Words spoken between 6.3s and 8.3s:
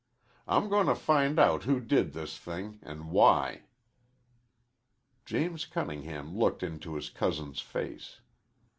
looked into his cousin's face.